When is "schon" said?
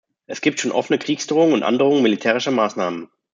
0.59-0.71